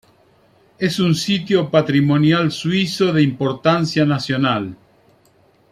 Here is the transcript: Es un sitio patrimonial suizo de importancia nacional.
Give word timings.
Es 0.79 0.97
un 0.99 1.13
sitio 1.13 1.69
patrimonial 1.69 2.51
suizo 2.51 3.13
de 3.13 3.21
importancia 3.21 4.03
nacional. 4.03 4.75